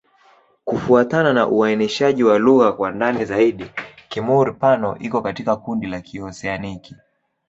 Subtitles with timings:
[0.65, 3.71] Kufuatana na uainishaji wa lugha kwa ndani zaidi,
[4.09, 6.95] Kimur-Pano iko katika kundi la Kioseaniki.